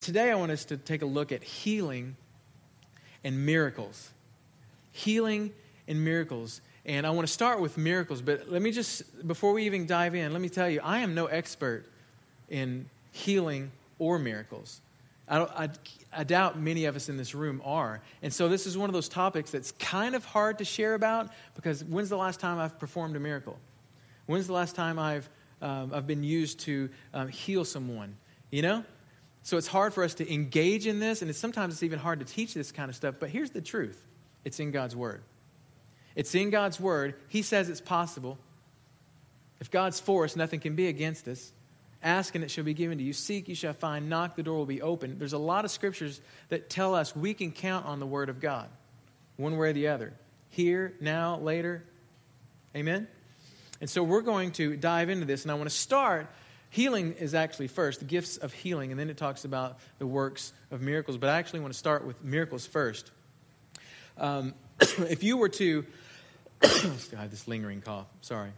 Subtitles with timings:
[0.00, 2.16] Today, I want us to take a look at healing
[3.22, 4.10] and miracles.
[4.92, 5.52] Healing
[5.86, 6.62] and miracles.
[6.86, 10.14] And I want to start with miracles, but let me just, before we even dive
[10.14, 11.84] in, let me tell you, I am no expert
[12.48, 14.80] in healing or miracles.
[15.28, 15.68] I, I,
[16.16, 18.00] I, doubt many of us in this room are.
[18.22, 21.28] And so this is one of those topics that's kind of hard to share about
[21.54, 23.58] because when's the last time I've performed a miracle?
[24.24, 25.28] When's the last time I've,
[25.60, 28.16] um, I've been used to um, heal someone?
[28.50, 28.84] You know?
[29.42, 32.20] So it's hard for us to engage in this, and it's, sometimes it's even hard
[32.20, 33.16] to teach this kind of stuff.
[33.18, 34.04] But here's the truth
[34.44, 35.22] it's in God's Word.
[36.14, 37.14] It's in God's Word.
[37.28, 38.38] He says it's possible.
[39.60, 41.52] If God's for us, nothing can be against us.
[42.02, 43.12] Ask and it shall be given to you.
[43.12, 44.08] Seek, you shall find.
[44.08, 45.18] Knock, the door will be open.
[45.18, 48.40] There's a lot of scriptures that tell us we can count on the Word of
[48.40, 48.68] God,
[49.36, 50.14] one way or the other.
[50.48, 51.84] Here, now, later.
[52.74, 53.06] Amen?
[53.80, 56.28] And so we're going to dive into this, and I want to start
[56.70, 60.52] Healing is actually first, the gifts of healing, and then it talks about the works
[60.70, 61.16] of miracles.
[61.18, 63.10] But I actually want to start with miracles first.
[64.16, 65.84] Um, if you were to,
[66.62, 66.66] I
[67.16, 68.50] have this lingering cough, sorry.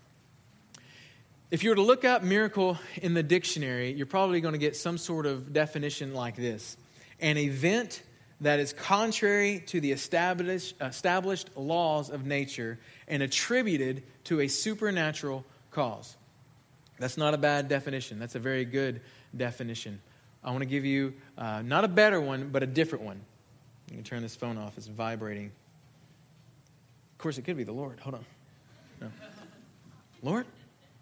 [1.50, 4.76] If you were to look up miracle in the dictionary, you're probably going to get
[4.76, 6.76] some sort of definition like this
[7.20, 8.02] an event
[8.40, 15.44] that is contrary to the established, established laws of nature and attributed to a supernatural
[15.70, 16.16] cause.
[17.02, 18.20] That's not a bad definition.
[18.20, 19.00] That's a very good
[19.36, 20.00] definition.
[20.44, 23.20] I want to give you uh, not a better one, but a different one.
[23.90, 25.46] You can turn this phone off, it's vibrating.
[25.46, 27.98] Of course, it could be the Lord.
[27.98, 28.24] Hold on.
[29.00, 29.08] No.
[30.22, 30.46] Lord?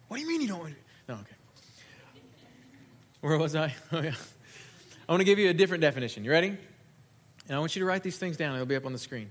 [0.09, 1.13] What do you mean you don't want to?
[1.13, 1.37] No, okay.
[3.21, 3.75] Where was I?
[3.93, 4.15] Oh, yeah.
[5.07, 6.25] I want to give you a different definition.
[6.25, 6.49] You ready?
[6.49, 8.55] And I want you to write these things down.
[8.55, 9.31] It'll be up on the screen.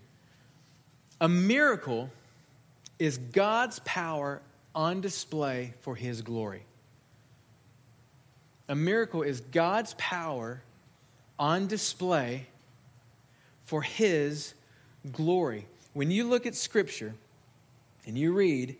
[1.19, 2.11] A miracle
[2.99, 6.63] is God's power on display for His glory.
[8.67, 10.61] A miracle is God's power
[11.37, 12.47] on display
[13.65, 14.53] for His
[15.11, 15.65] glory.
[15.93, 17.13] When you look at Scripture
[18.05, 18.75] and you read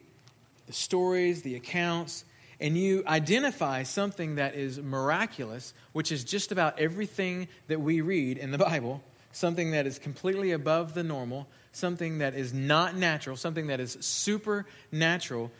[0.67, 2.25] the stories, the accounts,
[2.59, 8.38] and you identify something that is miraculous, which is just about everything that we read
[8.38, 9.01] in the Bible,
[9.31, 13.97] something that is completely above the normal, something that is not natural, something that is
[14.01, 15.51] supernatural,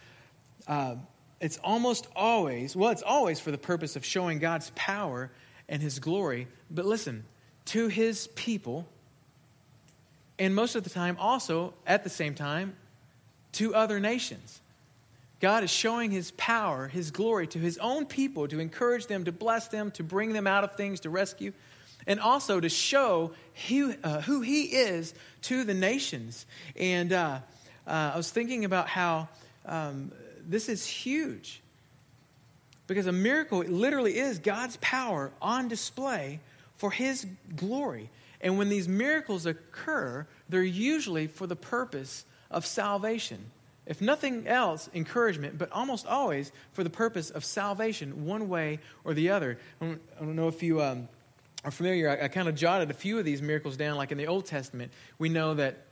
[0.68, 0.96] uh,
[1.40, 5.32] it's almost always, well, it's always for the purpose of showing God's power
[5.68, 6.48] and his glory.
[6.70, 7.24] But listen,
[7.66, 8.88] to his people,
[10.38, 12.76] and most of the time also, at the same time,
[13.54, 14.62] to other nations.
[15.40, 19.32] God is showing his power, his glory to his own people to encourage them, to
[19.32, 21.54] bless them, to bring them out of things, to rescue,
[22.06, 23.32] and also to show
[23.70, 26.46] who, uh, who he is to the nations.
[26.76, 27.40] And uh,
[27.88, 29.30] uh, I was thinking about how.
[29.66, 30.12] Um,
[30.50, 31.62] this is huge.
[32.88, 36.40] Because a miracle literally is God's power on display
[36.76, 38.10] for His glory.
[38.42, 43.52] And when these miracles occur, they're usually for the purpose of salvation.
[43.86, 49.14] If nothing else, encouragement, but almost always for the purpose of salvation, one way or
[49.14, 49.60] the other.
[49.82, 51.08] I don't, know if you um,
[51.64, 53.98] are familiar, I, I kind of jotted a few of these miracles down.
[53.98, 55.86] Like in the Old Testament, we know that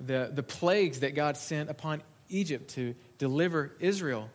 [0.00, 4.30] the, the plagues that God sent upon Egypt to deliver Israel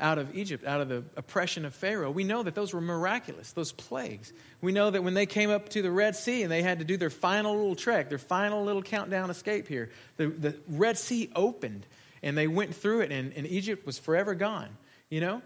[0.00, 2.10] out of Egypt, out of the oppression of Pharaoh.
[2.10, 4.32] We know that those were miraculous, those plagues.
[4.60, 6.84] We know that when they came up to the Red Sea and they had to
[6.84, 11.30] do their final little trek, their final little countdown escape here, the, the Red Sea
[11.34, 11.86] opened
[12.22, 14.68] and they went through it and, and Egypt was forever gone.
[15.10, 15.42] You know?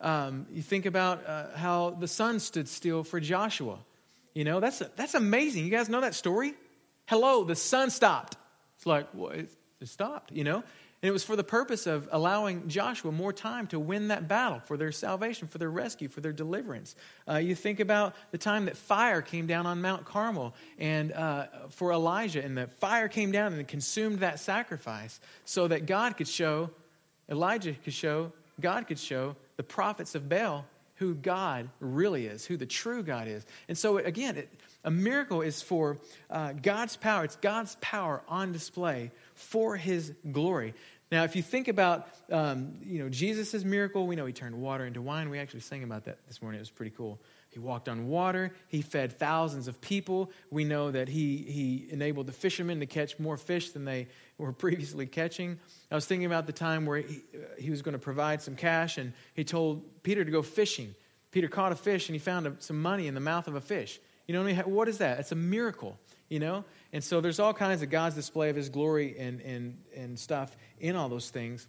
[0.00, 3.78] Um, you think about uh, how the sun stood still for Joshua.
[4.34, 5.64] You know, that's, that's amazing.
[5.64, 6.54] You guys know that story?
[7.06, 8.36] Hello, the sun stopped.
[8.76, 10.62] It's like, it, it stopped, you know?
[11.06, 14.58] And it was for the purpose of allowing Joshua more time to win that battle
[14.58, 16.96] for their salvation, for their rescue, for their deliverance.
[17.28, 21.46] Uh, you think about the time that fire came down on Mount Carmel and uh,
[21.68, 26.26] for Elijah, and the fire came down and consumed that sacrifice so that God could
[26.26, 26.70] show,
[27.28, 30.64] Elijah could show, God could show the prophets of Baal
[30.96, 33.44] who God really is, who the true God is.
[33.68, 34.48] And so, again, it,
[34.82, 35.98] a miracle is for
[36.30, 37.24] uh, God's power.
[37.24, 40.74] It's God's power on display for his glory.
[41.12, 44.86] Now, if you think about, um, you know, Jesus' miracle, we know he turned water
[44.86, 45.30] into wine.
[45.30, 46.58] We actually sang about that this morning.
[46.58, 47.20] It was pretty cool.
[47.50, 48.52] He walked on water.
[48.68, 50.32] He fed thousands of people.
[50.50, 54.52] We know that he, he enabled the fishermen to catch more fish than they were
[54.64, 55.58] previously catching.
[55.90, 58.56] I was thinking about the time where he, uh, he was going to provide some
[58.56, 60.94] cash, and he told Peter to go fishing.
[61.30, 64.00] Peter caught a fish, and he found some money in the mouth of a fish.
[64.26, 65.20] You know, what is that?
[65.20, 66.64] It's a miracle, you know?
[66.92, 70.56] And so there's all kinds of God's display of his glory and, and, and stuff
[70.78, 71.66] in all those things.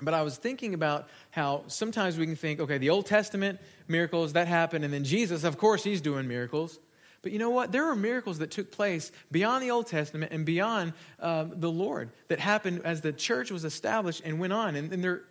[0.00, 4.34] But I was thinking about how sometimes we can think, okay, the Old Testament miracles,
[4.34, 6.78] that happened, and then Jesus, of course, he's doing miracles.
[7.22, 7.72] But you know what?
[7.72, 12.10] There are miracles that took place beyond the Old Testament and beyond uh, the Lord
[12.28, 14.76] that happened as the church was established and went on.
[14.76, 15.22] And, and there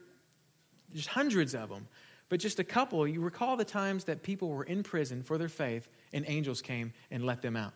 [0.96, 1.88] there's hundreds of them.
[2.30, 5.50] But just a couple, you recall the times that people were in prison for their
[5.50, 7.74] faith and angels came and let them out.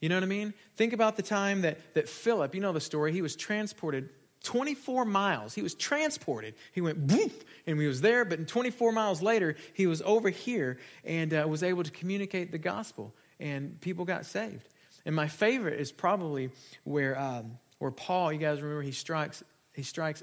[0.00, 0.54] You know what I mean?
[0.76, 4.10] Think about the time that, that Philip, you know the story, he was transported
[4.44, 5.54] 24 miles.
[5.54, 6.54] He was transported.
[6.72, 10.78] He went boof, and he was there, but 24 miles later, he was over here
[11.04, 14.68] and uh, was able to communicate the gospel, and people got saved.
[15.06, 16.50] And my favorite is probably
[16.84, 19.42] where, um, where Paul, you guys remember, he strikes,
[19.74, 20.22] he strikes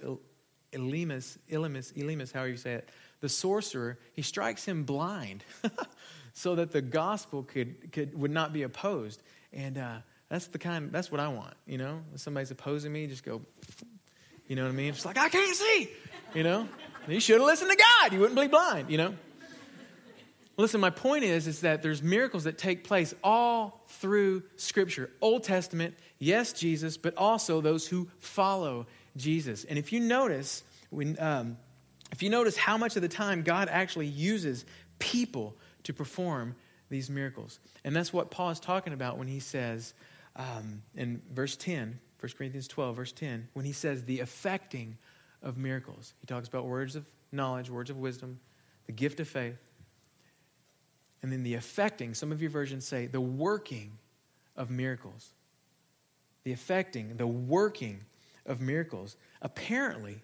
[0.71, 2.89] Elymas, Elymas, Elymas, however you say it,
[3.19, 5.43] the sorcerer, he strikes him blind
[6.33, 9.21] so that the gospel could, could, would not be opposed.
[9.53, 9.97] And uh,
[10.29, 12.01] that's the kind, that's what I want, you know?
[12.13, 13.41] If somebody's opposing me, just go,
[14.47, 14.89] you know what I mean?
[14.89, 15.89] It's like, I can't see,
[16.33, 16.67] you know?
[17.07, 18.13] You should have listened to God.
[18.13, 19.13] You wouldn't be blind, you know?
[20.57, 25.09] Listen, my point is, is that there's miracles that take place all through Scripture.
[25.19, 28.85] Old Testament, yes, Jesus, but also those who follow
[29.17, 29.63] Jesus.
[29.63, 31.57] And if you notice, when, um,
[32.11, 34.65] if you notice how much of the time God actually uses
[34.99, 36.55] people to perform
[36.91, 37.59] these miracles.
[37.83, 39.95] And that's what Paul is talking about when he says
[40.35, 44.97] um, in verse 10, 1 Corinthians 12, verse 10, when he says the effecting
[45.41, 46.13] of miracles.
[46.19, 48.39] He talks about words of knowledge, words of wisdom,
[48.85, 49.57] the gift of faith,
[51.23, 52.13] and then the effecting.
[52.13, 53.97] Some of your versions say the working
[54.55, 55.31] of miracles.
[56.43, 58.01] The effecting, the working
[58.45, 59.15] of miracles.
[59.41, 60.19] Apparently,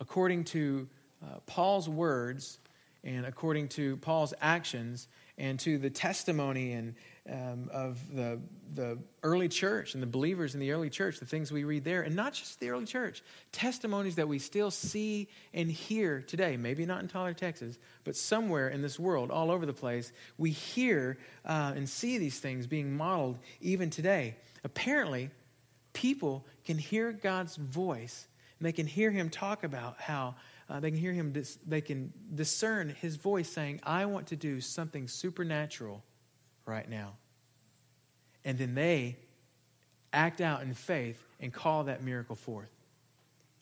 [0.00, 0.88] according to
[1.22, 2.58] uh, Paul's words
[3.06, 6.94] and according to Paul's actions and to the testimony and
[7.30, 8.40] um, of the,
[8.74, 12.02] the early church and the believers in the early church, the things we read there,
[12.02, 13.22] and not just the early church,
[13.52, 18.68] testimonies that we still see and hear today, maybe not in Tyler, Texas, but somewhere
[18.68, 22.96] in this world, all over the place, we hear uh, and see these things being
[22.96, 24.36] modeled even today.
[24.64, 25.30] Apparently,
[25.92, 28.28] people can hear God's voice
[28.58, 30.34] and they can hear him talk about how
[30.68, 34.36] uh, they can hear him, dis- they can discern his voice saying, I want to
[34.36, 36.02] do something supernatural
[36.64, 37.14] right now.
[38.44, 39.16] And then they
[40.12, 42.70] act out in faith and call that miracle forth.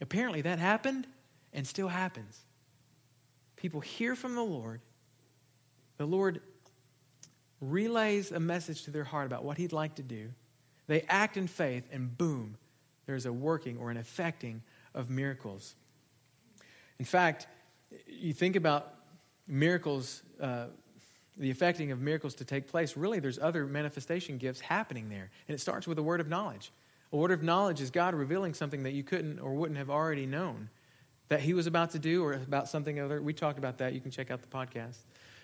[0.01, 1.07] Apparently, that happened
[1.53, 2.41] and still happens.
[3.57, 4.81] People hear from the Lord,
[5.97, 6.41] the Lord
[7.61, 10.31] relays a message to their heart about what He'd like to do.
[10.87, 12.57] They act in faith, and boom,
[13.07, 14.63] there's a working or an effecting
[14.95, 15.75] of miracles.
[16.99, 17.47] In fact,
[18.07, 18.95] you think about
[19.47, 20.67] miracles, uh,
[21.37, 25.31] the effecting of miracles to take place, really, there's other manifestation gifts happening there.
[25.49, 26.73] And it starts with a word of knowledge.
[27.13, 30.27] A word of knowledge is God revealing something that you couldn't or wouldn't have already
[30.27, 30.69] known
[31.29, 33.21] that He was about to do or about something other.
[33.21, 33.93] We talked about that.
[33.93, 34.99] You can check out the podcast.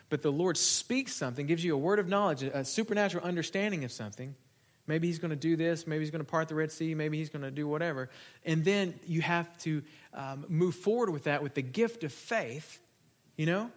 [0.08, 3.92] But the Lord speaks something, gives you a word of knowledge, a supernatural understanding of
[3.92, 4.34] something
[4.90, 5.86] Maybe he's going to do this.
[5.86, 6.96] Maybe he's going to part the Red Sea.
[6.96, 8.10] Maybe he's going to do whatever.
[8.44, 12.80] And then you have to um, move forward with that with the gift of faith,
[13.36, 13.70] you know?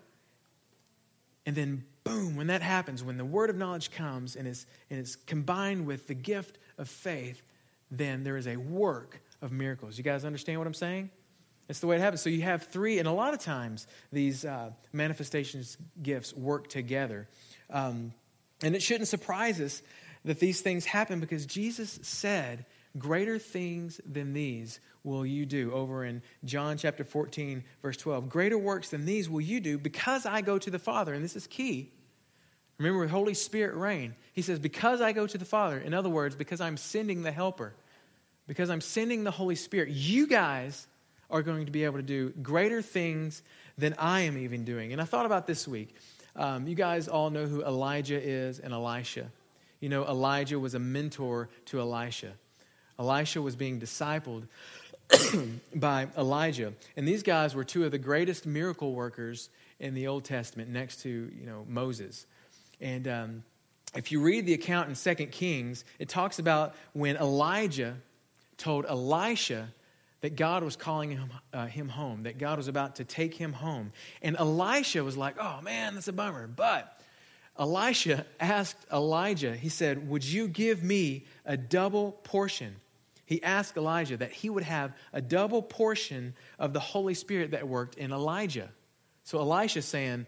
[1.45, 4.99] And then, boom, when that happens, when the word of knowledge comes and is, and
[4.99, 7.41] is combined with the gift of faith,
[7.91, 9.97] then there is a work of miracles.
[9.97, 11.09] You guys understand what I'm saying?
[11.69, 12.21] It's the way it happens.
[12.21, 17.27] So you have three, and a lot of times these uh, manifestations gifts work together.
[17.69, 18.13] Um,
[18.61, 19.81] and it shouldn't surprise us
[20.25, 22.65] that these things happen because Jesus said,
[22.97, 25.71] Greater things than these will you do.
[25.73, 28.29] Over in John chapter 14, verse 12.
[28.29, 31.13] Greater works than these will you do because I go to the Father.
[31.13, 31.91] And this is key.
[32.77, 35.77] Remember, Holy Spirit reign, he says, Because I go to the Father.
[35.77, 37.73] In other words, because I'm sending the Helper,
[38.47, 40.87] because I'm sending the Holy Spirit, you guys
[41.29, 43.41] are going to be able to do greater things
[43.77, 44.91] than I am even doing.
[44.91, 45.95] And I thought about this week.
[46.35, 49.31] Um, you guys all know who Elijah is and Elisha.
[49.79, 52.33] You know, Elijah was a mentor to Elisha.
[52.99, 54.47] Elisha was being discipled
[55.75, 56.73] by Elijah.
[56.95, 61.01] And these guys were two of the greatest miracle workers in the Old Testament next
[61.01, 62.25] to, you know, Moses.
[62.79, 63.43] And um,
[63.95, 67.97] if you read the account in Second Kings, it talks about when Elijah
[68.57, 69.69] told Elisha
[70.21, 73.51] that God was calling him, uh, him home, that God was about to take him
[73.51, 73.91] home.
[74.21, 76.47] And Elisha was like, oh man, that's a bummer.
[76.47, 76.97] But
[77.57, 82.75] Elisha asked Elijah, he said, Would you give me a double portion?
[83.25, 87.67] He asked Elijah that he would have a double portion of the Holy Spirit that
[87.67, 88.69] worked in Elijah.
[89.23, 90.25] So Elisha's saying,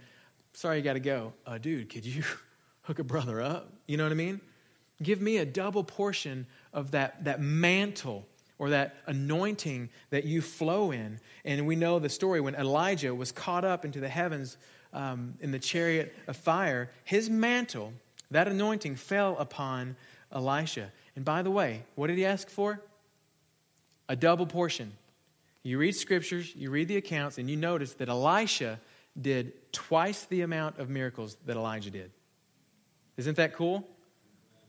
[0.53, 1.33] Sorry, you got to go.
[1.45, 2.23] Uh, dude, could you
[2.83, 3.73] hook a brother up?
[3.87, 4.39] You know what I mean?
[5.03, 8.25] Give me a double portion of that, that mantle
[8.57, 11.19] or that anointing that you flow in.
[11.43, 14.57] And we know the story when Elijah was caught up into the heavens
[14.95, 17.93] um, in the chariot of fire, his mantle,
[18.31, 19.95] that anointing, fell upon
[20.31, 20.91] Elisha.
[21.15, 22.81] And by the way, what did he ask for?
[24.09, 24.93] A double portion.
[25.61, 28.79] You read scriptures, you read the accounts, and you notice that Elisha
[29.19, 32.11] did twice the amount of miracles that Elijah did.
[33.17, 33.87] Isn't that cool?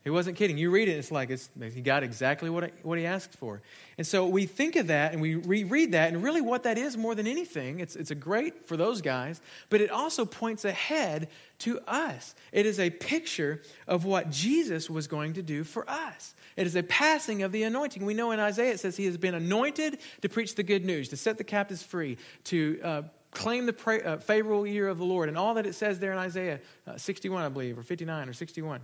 [0.06, 0.56] He wasn't kidding.
[0.56, 3.60] You read it, it's like it's, he got exactly what, what he asked for.
[3.98, 6.96] And so we think of that and we reread that, and really what that is
[6.96, 11.26] more than anything, it's, it's a great for those guys, but it also points ahead
[11.58, 12.36] to us.
[12.52, 16.36] It is a picture of what Jesus was going to do for us.
[16.54, 18.06] It is a passing of the anointing.
[18.06, 21.08] We know in Isaiah it says he has been anointed to preach the good news,
[21.08, 25.04] to set the captives free, to uh, claim the pra- uh, favorable year of the
[25.04, 28.28] Lord, and all that it says there in Isaiah uh, 61, I believe, or 59
[28.28, 28.82] or 61.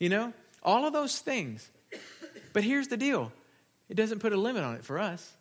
[0.00, 0.32] You know?
[0.64, 1.70] All of those things.
[2.52, 3.32] But here's the deal
[3.88, 5.32] it doesn't put a limit on it for us.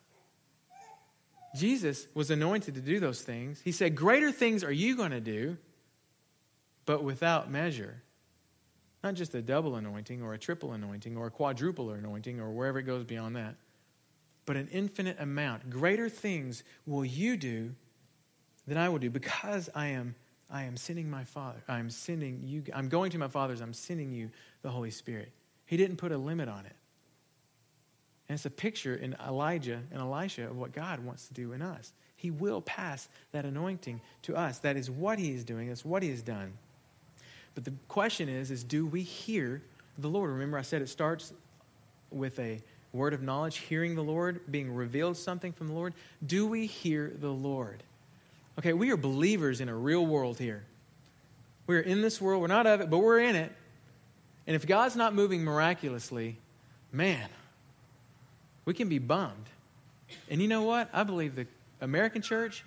[1.55, 3.61] Jesus was anointed to do those things.
[3.63, 5.57] He said, Greater things are you going to do,
[6.85, 8.01] but without measure.
[9.03, 12.79] Not just a double anointing or a triple anointing or a quadruple anointing or wherever
[12.79, 13.55] it goes beyond that,
[14.45, 15.69] but an infinite amount.
[15.69, 17.75] Greater things will you do
[18.65, 20.15] than I will do because I am
[20.49, 21.63] I am sending my Father.
[21.67, 22.63] I am sending you.
[22.73, 23.59] I'm going to my Father's.
[23.59, 24.29] I'm sending you
[24.63, 25.31] the Holy Spirit.
[25.65, 26.75] He didn't put a limit on it.
[28.27, 31.61] And it's a picture in Elijah and Elisha of what God wants to do in
[31.61, 31.93] us.
[32.15, 34.59] He will pass that anointing to us.
[34.59, 35.67] That is what he is doing.
[35.67, 36.53] That's what he has done.
[37.53, 39.61] But the question is, is do we hear
[39.97, 40.31] the Lord?
[40.31, 41.33] Remember I said it starts
[42.09, 42.61] with a
[42.93, 45.93] word of knowledge, hearing the Lord, being revealed something from the Lord.
[46.25, 47.83] Do we hear the Lord?
[48.57, 50.63] Okay, we are believers in a real world here.
[51.65, 52.41] We're in this world.
[52.41, 53.51] We're not of it, but we're in it.
[54.45, 56.37] And if God's not moving miraculously,
[56.91, 57.29] man,
[58.65, 59.49] we can be bummed.
[60.29, 60.89] And you know what?
[60.93, 61.47] I believe the
[61.81, 62.63] American church,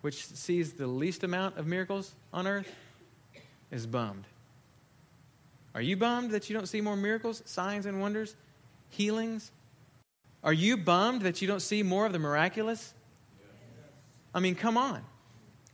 [0.00, 2.72] which sees the least amount of miracles on earth,
[3.70, 4.24] is bummed.
[5.74, 8.34] Are you bummed that you don't see more miracles, signs, and wonders,
[8.88, 9.50] healings?
[10.42, 12.94] Are you bummed that you don't see more of the miraculous?
[14.34, 15.02] I mean, come on.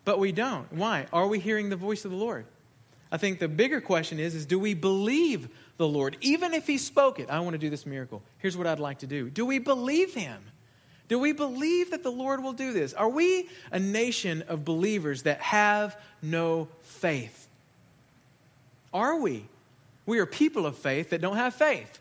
[0.05, 0.73] But we don't.
[0.73, 1.07] Why?
[1.13, 2.47] Are we hearing the voice of the Lord?
[3.13, 6.17] I think the bigger question is, is do we believe the Lord?
[6.23, 8.23] Even if he spoke it, I want to do this miracle.
[8.39, 9.29] Here's what I'd like to do.
[9.29, 10.43] Do we believe him?
[11.09, 12.95] Do we believe that the Lord will do this?
[12.95, 17.49] Are we a nation of believers that have no faith?
[18.95, 19.45] Are we?
[20.07, 21.99] We are people of faith that don't have faith.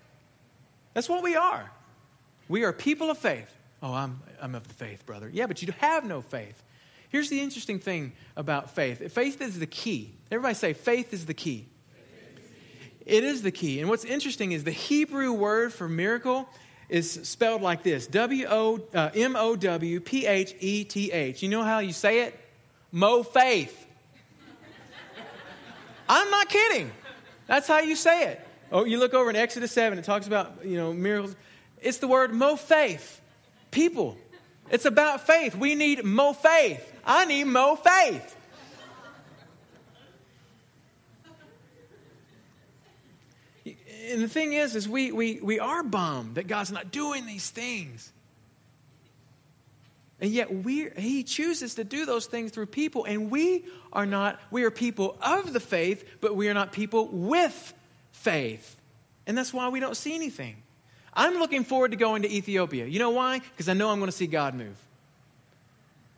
[0.94, 1.70] That's what we are.
[2.48, 3.53] We are people of faith.
[3.84, 5.30] Oh, I'm, I'm of the faith, brother.
[5.32, 6.63] Yeah, but you have no faith.
[7.12, 10.15] Here's the interesting thing about faith faith is the key.
[10.32, 11.68] Everybody say, faith is the key.
[13.06, 13.82] It is the key.
[13.82, 16.48] And what's interesting is the Hebrew word for miracle
[16.88, 21.44] is spelled like this W O uh, M O W P H E T H.
[21.44, 22.39] You know how you say it?
[22.94, 23.88] Mo faith.
[26.08, 26.91] I'm not kidding.
[27.48, 28.48] That's how you say it.
[28.72, 31.36] Oh, you look over in Exodus 7, it talks about, you know, miracles.
[31.82, 33.20] It's the word mo faith.
[33.70, 34.18] People.
[34.70, 35.56] It's about faith.
[35.56, 36.90] We need mo faith.
[37.05, 38.38] I need more faith.
[44.12, 47.50] And the thing is, is we, we, we are bummed that God's not doing these
[47.50, 48.12] things.
[50.20, 54.39] And yet we he chooses to do those things through people, and we are not,
[54.51, 57.74] we are people of the faith, but we are not people with
[58.12, 58.79] faith.
[59.25, 60.58] And that's why we don't see anything.
[61.13, 62.86] I'm looking forward to going to Ethiopia.
[62.86, 63.39] You know why?
[63.39, 64.77] Because I know I'm going to see God move.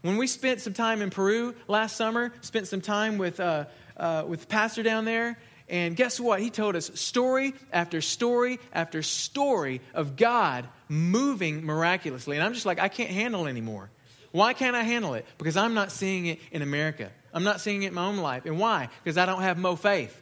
[0.03, 4.25] When we spent some time in Peru last summer, spent some time with, uh, uh,
[4.27, 5.37] with Pastor down there,
[5.69, 6.41] and guess what?
[6.41, 12.35] He told us story after story after story of God moving miraculously.
[12.35, 13.89] And I'm just like, I can't handle anymore.
[14.31, 15.25] Why can't I handle it?
[15.37, 17.09] Because I'm not seeing it in America.
[17.33, 18.45] I'm not seeing it in my own life.
[18.45, 18.89] And why?
[19.05, 20.21] Because I don't have mo faith.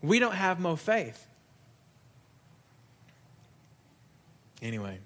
[0.00, 1.26] We don't have mo faith.
[4.62, 4.98] Anyway.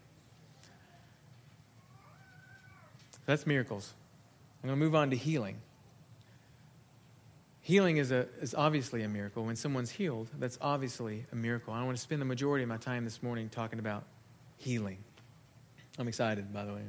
[3.27, 3.93] That's miracles.
[4.63, 5.59] I'm going to move on to healing.
[7.61, 9.45] Healing is, a, is obviously a miracle.
[9.45, 11.75] When someone's healed, that's obviously a miracle.
[11.75, 14.05] I want to spend the majority of my time this morning talking about
[14.57, 14.99] healing.
[15.99, 16.83] I'm excited, by the way.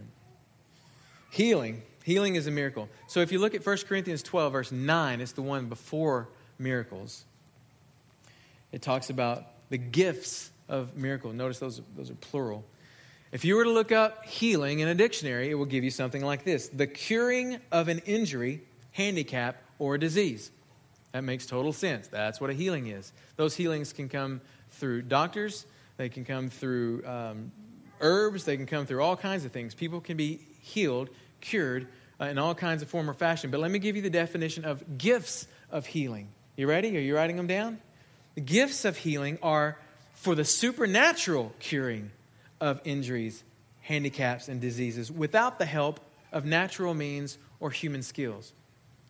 [1.31, 1.81] Healing.
[2.03, 2.89] Healing is a miracle.
[3.07, 6.29] So if you look at 1 Corinthians 12, verse 9, it's the one before
[6.59, 7.25] miracles.
[8.71, 11.33] It talks about the gifts of miracle.
[11.33, 12.63] Notice those, those are plural.
[13.31, 16.23] If you were to look up healing in a dictionary, it will give you something
[16.23, 20.51] like this the curing of an injury, handicap, or a disease.
[21.11, 22.07] That makes total sense.
[22.07, 23.11] That's what a healing is.
[23.35, 24.41] Those healings can come
[24.71, 25.65] through doctors,
[25.97, 27.51] they can come through um,
[27.99, 29.73] herbs, they can come through all kinds of things.
[29.73, 31.09] People can be healed,
[31.41, 31.87] cured
[32.21, 33.51] uh, in all kinds of form or fashion.
[33.51, 36.29] But let me give you the definition of gifts of healing.
[36.55, 36.95] You ready?
[36.97, 37.79] Are you writing them down?
[38.35, 39.77] The gifts of healing are
[40.13, 42.11] for the supernatural curing
[42.59, 43.43] of injuries,
[43.81, 45.99] handicaps, and diseases without the help
[46.31, 48.53] of natural means or human skills.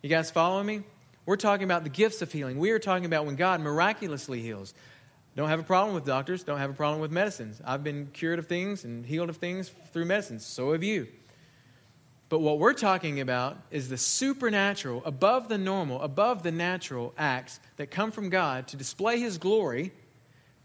[0.02, 0.82] You guys following me?
[1.26, 2.58] We're talking about the gifts of healing.
[2.58, 4.72] We are talking about when God miraculously heals.
[5.36, 7.60] Don't have a problem with doctors, don't have a problem with medicines.
[7.64, 10.44] I've been cured of things and healed of things through medicines.
[10.44, 11.06] So have you.
[12.28, 17.60] But what we're talking about is the supernatural, above the normal, above the natural acts
[17.76, 19.92] that come from God to display His glory,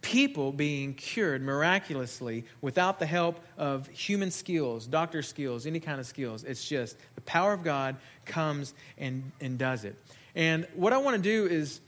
[0.04, 6.06] people being cured miraculously without the help of human skills, doctor skills, any kind of
[6.06, 6.44] skills.
[6.44, 7.96] It's just the power of God
[8.26, 9.96] comes and, and does it.
[10.36, 11.80] And what I want to do is,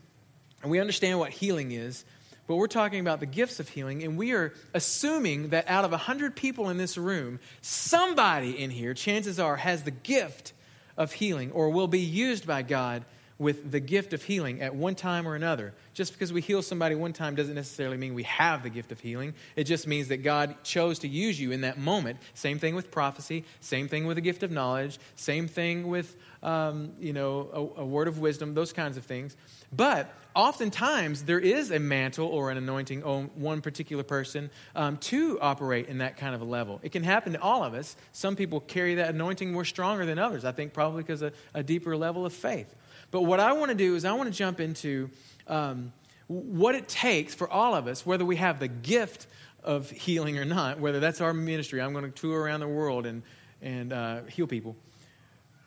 [0.64, 2.06] we understand what healing is,
[2.48, 5.92] but we're talking about the gifts of healing, and we are assuming that out of
[5.92, 10.54] 100 people in this room, somebody in here, chances are, has the gift
[10.98, 13.04] of healing or will be used by God
[13.38, 15.74] with the gift of healing at one time or another.
[15.94, 19.00] Just because we heal somebody one time doesn't necessarily mean we have the gift of
[19.00, 19.34] healing.
[19.56, 22.20] It just means that God chose to use you in that moment.
[22.34, 26.94] Same thing with prophecy, same thing with the gift of knowledge, same thing with, um,
[26.98, 29.36] you know, a, a word of wisdom, those kinds of things.
[29.76, 35.40] But oftentimes there is a mantle or an anointing on one particular person um, to
[35.42, 36.80] operate in that kind of a level.
[36.84, 37.98] It can happen to all of us.
[38.14, 41.64] Some people carry that anointing more stronger than others, I think probably because of a
[41.64, 42.74] deeper level of faith.
[43.16, 45.10] But what I want to do is I want to jump into
[45.48, 45.94] um,
[46.28, 49.28] what it takes for all of us, whether we have the gift
[49.64, 51.82] of healing or not, whether that's our ministry.
[51.82, 53.24] I'm going to tour around the world and,
[53.62, 54.76] and uh, heal people.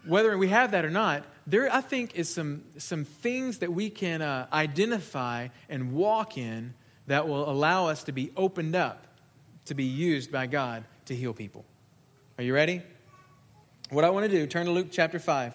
[0.04, 3.88] Whether we have that or not, there, I think, is some, some things that we
[3.88, 6.74] can uh, identify and walk in
[7.06, 9.06] that will allow us to be opened up
[9.64, 11.64] to be used by God to heal people.
[12.36, 12.82] Are you ready?
[13.88, 15.54] What I want to do, turn to Luke chapter 5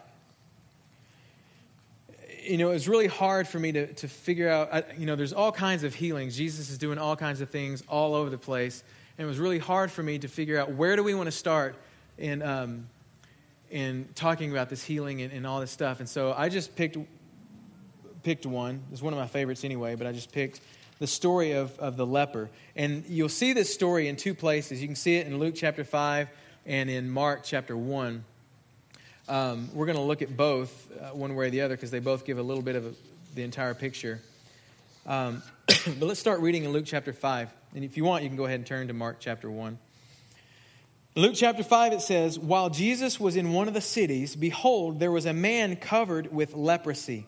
[2.43, 5.33] you know, it's really hard for me to, to figure out, I, you know, there's
[5.33, 6.35] all kinds of healings.
[6.35, 8.83] Jesus is doing all kinds of things all over the place.
[9.17, 11.31] And it was really hard for me to figure out where do we want to
[11.31, 11.75] start
[12.17, 12.87] in, um,
[13.69, 15.99] in talking about this healing and, and all this stuff.
[15.99, 16.97] And so I just picked,
[18.23, 18.83] picked one.
[18.91, 20.61] It's one of my favorites anyway, but I just picked
[20.99, 22.49] the story of, of the leper.
[22.75, 24.81] And you'll see this story in two places.
[24.81, 26.29] You can see it in Luke chapter 5
[26.65, 28.23] and in Mark chapter 1.
[29.29, 31.99] Um, we're going to look at both, uh, one way or the other, because they
[31.99, 32.93] both give a little bit of a,
[33.35, 34.21] the entire picture.
[35.05, 37.49] Um, but let's start reading in Luke chapter 5.
[37.75, 39.77] And if you want, you can go ahead and turn to Mark chapter 1.
[41.15, 45.11] Luke chapter 5, it says, While Jesus was in one of the cities, behold, there
[45.11, 47.25] was a man covered with leprosy.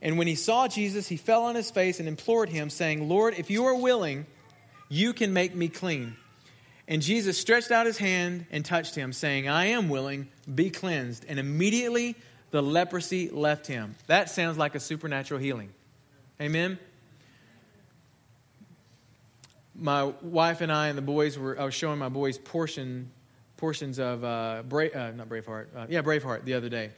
[0.00, 3.34] And when he saw Jesus, he fell on his face and implored him, saying, Lord,
[3.36, 4.26] if you are willing,
[4.88, 6.16] you can make me clean.
[6.88, 11.24] And Jesus stretched out his hand and touched him, saying, I am willing, be cleansed.
[11.28, 12.16] And immediately
[12.50, 13.94] the leprosy left him.
[14.08, 15.72] That sounds like a supernatural healing.
[16.40, 16.78] Amen?
[19.74, 23.10] My wife and I and the boys were, I was showing my boys portion,
[23.56, 26.90] portions of, uh, Bra- uh, not Braveheart, uh, yeah, Braveheart the other day.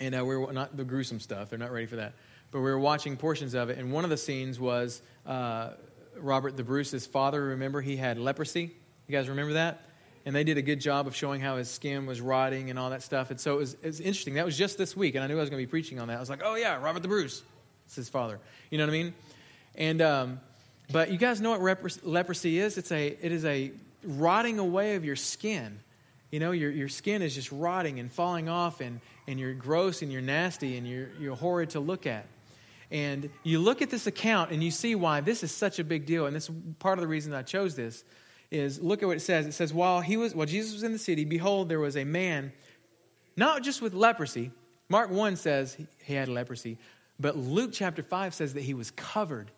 [0.00, 2.14] And uh, we were not the gruesome stuff, they're not ready for that.
[2.50, 5.70] But we were watching portions of it, and one of the scenes was uh,
[6.16, 7.44] Robert the Bruce's father.
[7.44, 8.72] Remember, he had leprosy
[9.12, 9.82] you guys remember that?
[10.24, 12.90] And they did a good job of showing how his skin was rotting and all
[12.90, 13.30] that stuff.
[13.30, 14.34] And so it was, it was interesting.
[14.34, 16.08] That was just this week, and I knew I was going to be preaching on
[16.08, 16.16] that.
[16.16, 17.42] I was like, oh, yeah, Robert the Bruce.
[17.84, 18.38] It's his father.
[18.70, 19.14] You know what I mean?
[19.74, 20.40] And, um,
[20.90, 22.78] but you guys know what leprosy is?
[22.78, 23.72] It's a, it is a
[24.04, 25.80] rotting away of your skin.
[26.30, 30.00] You know, your, your skin is just rotting and falling off, and, and you're gross
[30.00, 32.24] and you're nasty and you're, you're horrid to look at.
[32.90, 36.06] And you look at this account and you see why this is such a big
[36.06, 36.26] deal.
[36.26, 38.04] And this is part of the reason I chose this
[38.52, 39.46] is look at what it says.
[39.46, 42.04] It says, while he was while Jesus was in the city, behold, there was a
[42.04, 42.52] man,
[43.36, 44.50] not just with leprosy.
[44.88, 46.76] Mark 1 says he had leprosy,
[47.18, 49.50] but Luke chapter 5 says that he was covered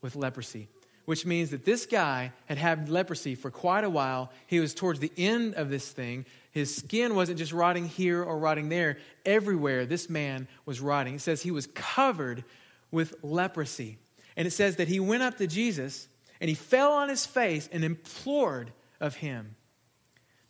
[0.00, 0.68] with leprosy,
[1.04, 4.32] which means that this guy had had leprosy for quite a while.
[4.46, 6.24] He was towards the end of this thing.
[6.50, 8.98] His skin wasn't just rotting here or rotting there.
[9.26, 11.16] Everywhere this man was rotting.
[11.16, 12.44] It says he was covered
[12.90, 13.98] with leprosy.
[14.36, 16.08] And it says that he went up to Jesus
[16.42, 19.54] and he fell on his face and implored of him.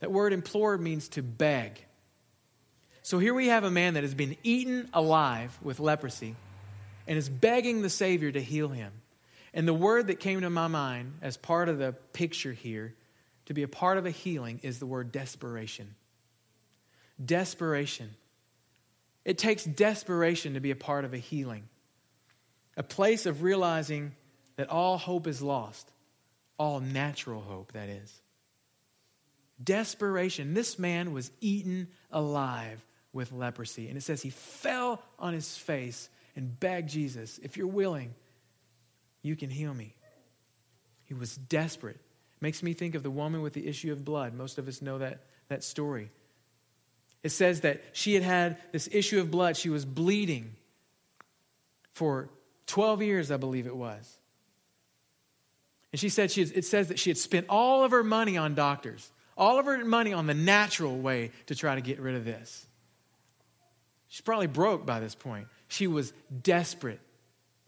[0.00, 1.85] That word implored means to beg.
[3.02, 6.35] So here we have a man that has been eaten alive with leprosy
[7.07, 8.90] and is begging the Savior to heal him.
[9.52, 12.94] And the word that came to my mind as part of the picture here,
[13.44, 15.94] to be a part of a healing, is the word desperation.
[17.22, 18.14] Desperation.
[19.26, 21.68] It takes desperation to be a part of a healing,
[22.78, 24.14] a place of realizing
[24.62, 25.90] that all hope is lost.
[26.57, 28.22] All natural hope, that is.
[29.61, 30.55] Desperation.
[30.55, 33.88] This man was eaten alive with leprosy.
[33.88, 38.14] And it says he fell on his face and begged Jesus, If you're willing,
[39.20, 39.96] you can heal me.
[41.07, 41.98] He was desperate.
[42.40, 44.33] Makes me think of the woman with the issue of blood.
[44.33, 46.12] Most of us know that, that story.
[47.25, 49.57] It says that she had had this issue of blood.
[49.57, 50.55] She was bleeding
[51.94, 52.29] for
[52.68, 54.20] 12 years, I believe it was.
[55.92, 58.55] And she said, she it says that she had spent all of her money on
[58.55, 62.24] doctors, all of her money on the natural way to try to get rid of
[62.24, 62.66] this.
[64.09, 65.48] She's probably broke by this point.
[65.68, 67.00] She was desperate,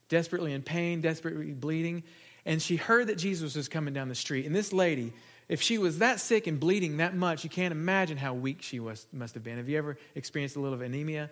[0.09, 2.03] desperately in pain, desperately bleeding.
[2.47, 4.45] And she heard that Jesus was coming down the street.
[4.45, 5.15] And this lady,
[5.49, 8.81] if she was that sick and bleeding that much, you can't imagine how weak she
[8.81, 9.57] was, must have been.
[9.57, 11.31] Have you ever experienced a little of anemia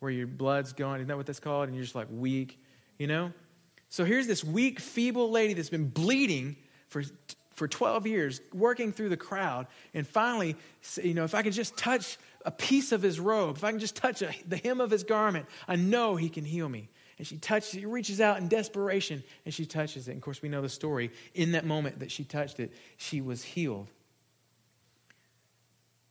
[0.00, 0.96] where your blood's going?
[0.96, 1.68] Isn't that what that's called?
[1.68, 2.58] And you're just like weak,
[2.98, 3.32] you know?
[3.94, 6.56] So here's this weak, feeble lady that's been bleeding
[6.88, 7.04] for,
[7.52, 9.68] for 12 years, working through the crowd.
[9.94, 10.56] And finally,
[11.00, 13.78] you know, if I could just touch a piece of his robe, if I can
[13.78, 16.88] just touch a, the hem of his garment, I know he can heal me.
[17.18, 20.10] And she touches, she reaches out in desperation and she touches it.
[20.10, 21.12] And of course, we know the story.
[21.32, 23.86] In that moment that she touched it, she was healed.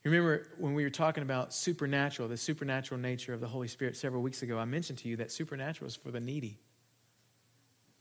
[0.06, 4.22] Remember when we were talking about supernatural, the supernatural nature of the Holy Spirit several
[4.22, 6.60] weeks ago, I mentioned to you that supernatural is for the needy.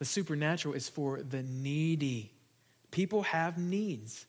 [0.03, 2.33] The supernatural is for the needy.
[2.91, 4.27] People have needs.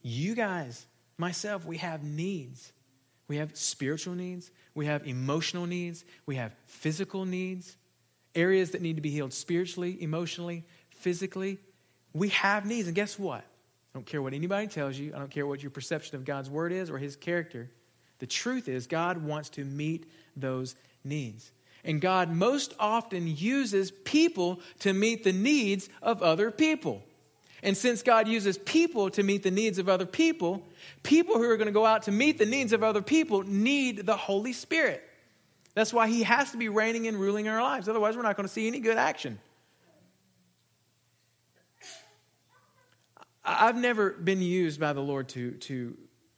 [0.00, 2.72] You guys, myself, we have needs.
[3.26, 7.76] We have spiritual needs, we have emotional needs, we have physical needs,
[8.36, 11.58] areas that need to be healed spiritually, emotionally, physically.
[12.12, 12.86] We have needs.
[12.86, 13.40] And guess what?
[13.40, 16.48] I don't care what anybody tells you, I don't care what your perception of God's
[16.48, 17.72] word is or his character.
[18.20, 21.50] The truth is, God wants to meet those needs.
[21.84, 27.02] And God most often uses people to meet the needs of other people.
[27.62, 30.66] And since God uses people to meet the needs of other people,
[31.02, 34.06] people who are going to go out to meet the needs of other people need
[34.06, 35.02] the Holy Spirit.
[35.74, 37.88] That's why He has to be reigning and ruling in our lives.
[37.88, 39.38] Otherwise, we're not going to see any good action.
[43.44, 45.96] I've never been used by the Lord to, to,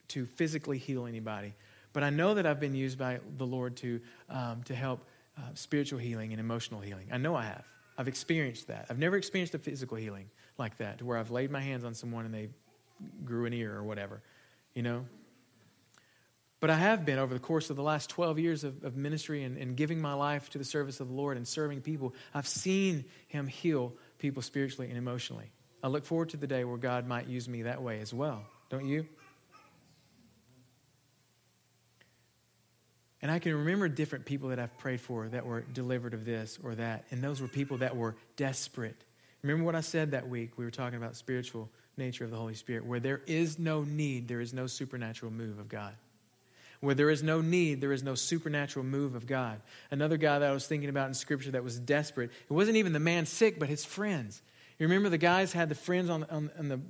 [0.09, 1.55] to physically heal anybody,
[1.93, 5.05] but I know that I've been used by the Lord to, um, to help
[5.41, 7.09] uh, spiritual healing and emotional healing.
[7.11, 7.65] I know I have.
[7.97, 8.87] I've experienced that.
[8.91, 11.95] I've never experienced a physical healing like that, to where I've laid my hands on
[11.95, 12.49] someone and they
[13.25, 14.23] grew an ear or whatever,
[14.75, 15.05] you know?
[16.61, 19.43] But I have been over the course of the last 12 years of, of ministry
[19.45, 22.15] and, and giving my life to the service of the Lord and serving people.
[22.35, 25.51] I've seen Him heal people spiritually and emotionally.
[25.83, 28.45] I look forward to the day where God might use me that way as well.
[28.69, 29.07] Don't you?
[33.23, 36.59] And I can remember different people that I've prayed for that were delivered of this
[36.63, 37.05] or that.
[37.11, 38.97] And those were people that were desperate.
[39.43, 40.53] Remember what I said that week?
[40.57, 42.87] We were talking about spiritual nature of the Holy Spirit.
[42.87, 45.93] Where there is no need, there is no supernatural move of God.
[46.81, 49.61] Where there is no need, there is no supernatural move of God.
[49.91, 52.95] Another guy that I was thinking about in Scripture that was desperate, it wasn't even
[52.95, 54.41] the man sick, but his friends.
[54.79, 56.81] You remember the guys had the friends on, on, on the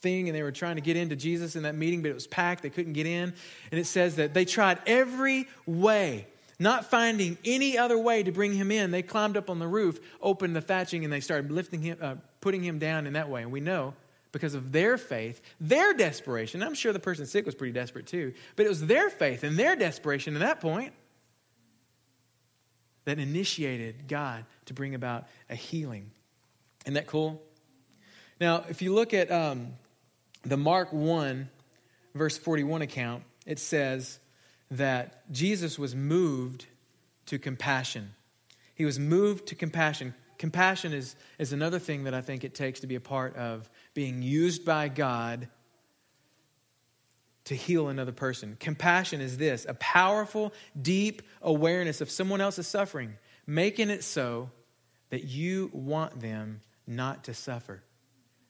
[0.00, 2.26] thing and they were trying to get into Jesus in that meeting, but it was
[2.26, 2.62] packed.
[2.62, 3.34] They couldn't get in.
[3.70, 6.26] And it says that they tried every way,
[6.58, 8.90] not finding any other way to bring him in.
[8.90, 12.14] They climbed up on the roof, opened the thatching, and they started lifting him, uh,
[12.40, 13.42] putting him down in that way.
[13.42, 13.94] And we know
[14.32, 16.62] because of their faith, their desperation.
[16.62, 19.56] I'm sure the person sick was pretty desperate too, but it was their faith and
[19.56, 20.92] their desperation at that point
[23.04, 26.10] that initiated God to bring about a healing.
[26.84, 27.40] Isn't that cool?
[28.40, 29.74] Now, if you look at um,
[30.42, 31.48] the Mark 1,
[32.14, 34.18] verse 41 account, it says
[34.70, 36.66] that Jesus was moved
[37.26, 38.14] to compassion.
[38.74, 40.14] He was moved to compassion.
[40.38, 43.70] Compassion is, is another thing that I think it takes to be a part of
[43.94, 45.48] being used by God
[47.44, 48.56] to heal another person.
[48.58, 53.14] Compassion is this a powerful, deep awareness of someone else's suffering,
[53.46, 54.50] making it so
[55.10, 57.82] that you want them not to suffer.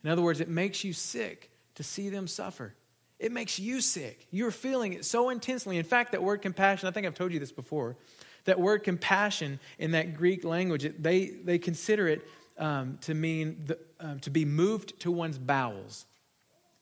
[0.04, 2.74] In other words, it makes you sick to see them suffer.
[3.18, 4.26] It makes you sick.
[4.30, 5.78] You're feeling it so intensely.
[5.78, 7.96] In fact, that word compassion, I think I've told you this before,
[8.44, 12.26] that word compassion in that Greek language, it, they, they consider it
[12.58, 16.04] um, to mean the, um, to be moved to one's bowels.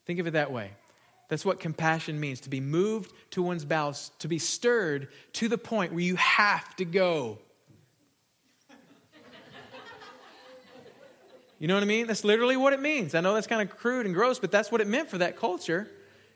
[0.04, 0.72] Think of it that way.
[1.28, 5.56] That's what compassion means to be moved to one's bowels, to be stirred to the
[5.56, 7.38] point where you have to go.
[11.62, 12.08] You know what I mean?
[12.08, 13.14] That's literally what it means.
[13.14, 15.36] I know that's kind of crude and gross, but that's what it meant for that
[15.36, 15.88] culture.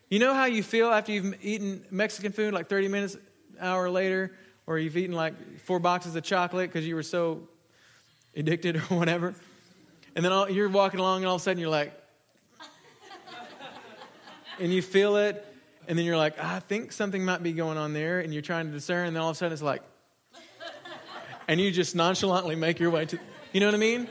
[0.08, 3.16] You know how you feel after you've eaten Mexican food like 30 minutes,
[3.58, 4.30] hour later,
[4.68, 7.48] or you've eaten like four boxes of chocolate because you were so
[8.36, 9.34] addicted or whatever?
[10.14, 11.92] And then all, you're walking along and all of a sudden you're like,
[14.60, 15.44] and you feel it,
[15.88, 18.66] and then you're like, I think something might be going on there, and you're trying
[18.66, 19.82] to discern, and then all of a sudden it's like,
[21.48, 23.18] and you just nonchalantly make your way to,
[23.52, 24.06] you know what I mean?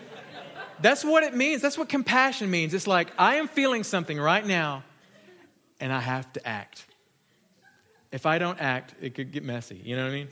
[0.82, 1.62] That's what it means.
[1.62, 2.74] That's what compassion means.
[2.74, 4.84] It's like, I am feeling something right now,
[5.80, 6.86] and I have to act.
[8.12, 9.82] If I don't act, it could get messy.
[9.84, 10.28] You know what I mean?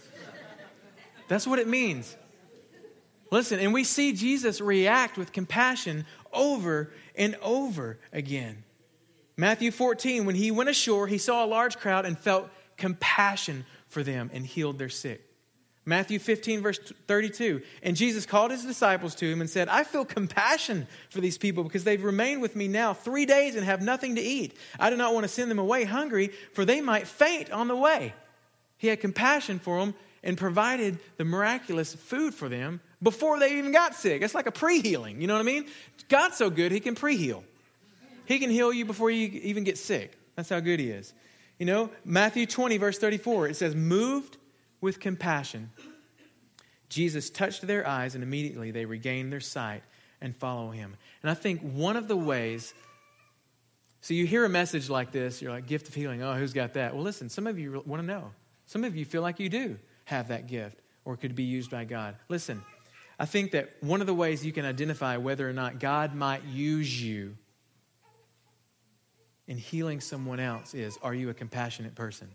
[1.27, 2.15] That's what it means.
[3.31, 8.63] Listen, and we see Jesus react with compassion over and over again.
[9.35, 14.03] Matthew 14, when he went ashore, he saw a large crowd and felt compassion for
[14.03, 15.27] them and healed their sick.
[15.85, 17.61] Matthew 15, verse 32.
[17.81, 21.63] And Jesus called his disciples to him and said, I feel compassion for these people
[21.63, 24.57] because they've remained with me now three days and have nothing to eat.
[24.79, 27.75] I do not want to send them away hungry, for they might faint on the
[27.75, 28.13] way.
[28.77, 29.93] He had compassion for them
[30.23, 34.21] and provided the miraculous food for them before they even got sick.
[34.21, 35.19] It's like a pre healing.
[35.19, 35.65] You know what I mean?
[36.07, 37.43] God's so good, He can pre heal.
[38.25, 40.17] He can heal you before you even get sick.
[40.35, 41.13] That's how good He is.
[41.59, 44.37] You know, Matthew 20, verse 34, it says, Moved
[44.83, 45.71] with compassion,
[46.89, 49.81] Jesus touched their eyes, and immediately they regained their sight
[50.19, 50.97] and follow Him.
[51.21, 52.73] And I think one of the ways,
[54.01, 56.73] so you hear a message like this, you're like, gift of healing, oh, who's got
[56.73, 56.93] that?
[56.93, 58.31] Well, listen, some of you want to know.
[58.65, 61.85] Some of you feel like you do have that gift or could be used by
[61.85, 62.17] God.
[62.27, 62.61] Listen,
[63.17, 66.43] I think that one of the ways you can identify whether or not God might
[66.43, 67.37] use you
[69.47, 72.29] in healing someone else is are you a compassionate person?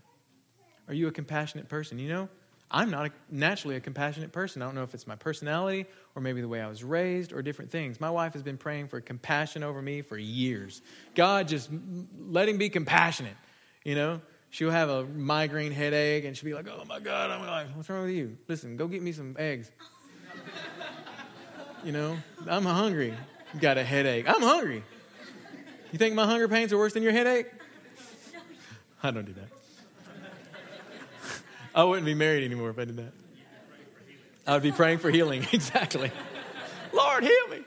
[0.88, 1.98] Are you a compassionate person?
[1.98, 2.28] You know,
[2.70, 4.60] I'm not a, naturally a compassionate person.
[4.60, 7.40] I don't know if it's my personality or maybe the way I was raised or
[7.40, 8.00] different things.
[8.00, 10.82] My wife has been praying for compassion over me for years.
[11.14, 11.70] God, just
[12.18, 13.36] let him be compassionate,
[13.84, 14.20] you know?
[14.50, 17.30] She'll have a migraine headache and she'll be like, oh my God.
[17.30, 18.36] I'm like, what's wrong with you?
[18.48, 19.70] Listen, go get me some eggs.
[21.84, 23.14] you know, I'm hungry.
[23.60, 24.28] Got a headache.
[24.28, 24.82] I'm hungry.
[25.92, 27.46] You think my hunger pains are worse than your headache?
[29.02, 29.48] I don't do that.
[31.74, 33.12] I wouldn't be married anymore if I did that.
[34.46, 35.46] I would be praying for healing.
[35.52, 36.10] exactly.
[36.92, 37.64] Lord, heal me.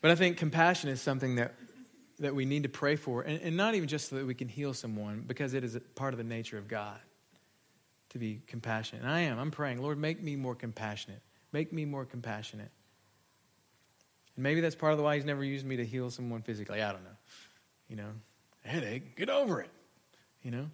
[0.00, 1.54] But I think compassion is something that
[2.18, 4.48] that we need to pray for, and, and not even just so that we can
[4.48, 6.98] heal someone, because it is part of the nature of God
[8.10, 9.02] to be compassionate.
[9.02, 9.38] And I am.
[9.38, 11.20] I'm praying, Lord, make me more compassionate.
[11.52, 12.70] Make me more compassionate.
[14.36, 16.80] And maybe that's part of the why He's never used me to heal someone physically.
[16.80, 17.10] I don't know.
[17.88, 18.10] You know,
[18.66, 19.70] headache, get over it.
[20.42, 20.70] You know,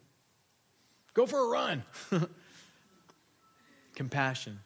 [1.15, 1.83] go for a run.
[3.95, 4.61] Compassion.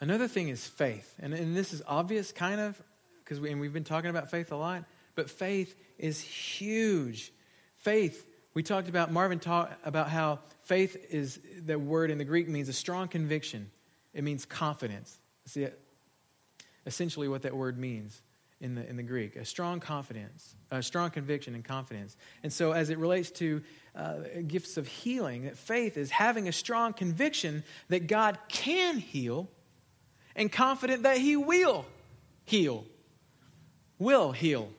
[0.00, 1.14] Another thing is faith.
[1.18, 2.80] And, and this is obvious, kind of,
[3.22, 4.84] because we, and we've been talking about faith a lot.
[5.14, 7.32] But faith is huge.
[7.76, 12.48] Faith, we talked about, Marvin talked about how faith is, the word in the Greek
[12.48, 13.70] means a strong conviction.
[14.14, 15.18] It means confidence.
[15.46, 15.66] See,
[16.86, 18.22] essentially what that word means
[18.60, 22.16] in the, in the Greek a strong confidence, a strong conviction and confidence.
[22.42, 23.62] And so, as it relates to
[23.96, 29.48] uh, gifts of healing, that faith is having a strong conviction that God can heal
[30.36, 31.86] and confident that He will
[32.44, 32.84] heal.
[33.98, 34.70] Will heal.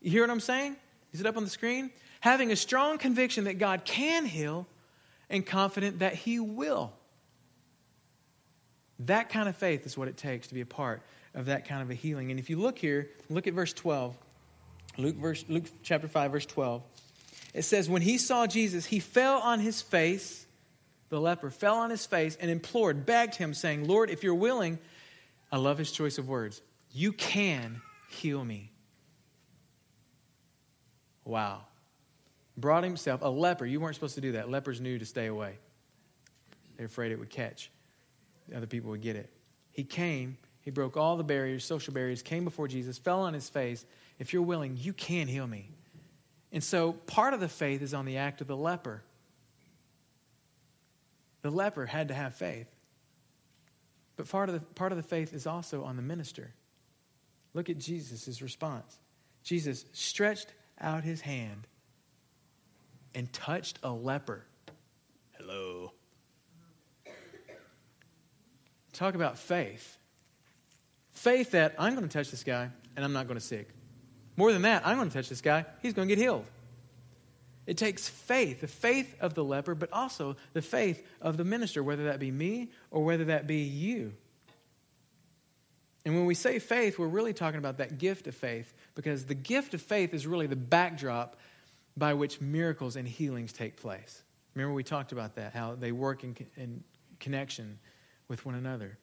[0.00, 0.76] You hear what I'm saying?
[1.12, 1.90] Is it up on the screen?
[2.20, 4.66] Having a strong conviction that God can heal
[5.30, 6.92] and confident that He will.
[9.00, 11.02] That kind of faith is what it takes to be a part
[11.36, 12.30] of that kind of a healing.
[12.32, 14.16] And if you look here, look at verse 12.
[14.98, 16.82] Luke, verse, Luke chapter 5, verse 12.
[17.54, 20.46] It says, When he saw Jesus, he fell on his face,
[21.10, 24.78] the leper fell on his face and implored, begged him, saying, Lord, if you're willing,
[25.52, 28.72] I love his choice of words, you can heal me.
[31.24, 31.60] Wow.
[32.56, 33.66] Brought himself, a leper.
[33.66, 34.50] You weren't supposed to do that.
[34.50, 35.58] Lepers knew to stay away.
[36.76, 37.70] They're afraid it would catch.
[38.54, 39.30] Other people would get it.
[39.72, 43.48] He came, he broke all the barriers, social barriers, came before Jesus, fell on his
[43.48, 43.86] face.
[44.18, 45.70] If you're willing, you can heal me.
[46.50, 49.04] And so part of the faith is on the act of the leper.
[51.42, 52.66] The leper had to have faith.
[54.16, 56.52] But part of the, part of the faith is also on the minister.
[57.54, 58.98] Look at Jesus' response.
[59.44, 61.68] Jesus stretched out his hand
[63.14, 64.46] and touched a leper.
[65.38, 65.92] Hello.
[68.92, 69.96] Talk about faith.
[71.16, 73.68] Faith that I'm going to touch this guy and I'm not going to sick.
[74.36, 76.44] More than that, I'm going to touch this guy, he's going to get healed.
[77.66, 81.82] It takes faith, the faith of the leper, but also the faith of the minister,
[81.82, 84.12] whether that be me or whether that be you.
[86.04, 89.34] And when we say faith, we're really talking about that gift of faith because the
[89.34, 91.36] gift of faith is really the backdrop
[91.96, 94.22] by which miracles and healings take place.
[94.54, 96.84] Remember, we talked about that, how they work in, in
[97.18, 97.80] connection
[98.28, 98.98] with one another.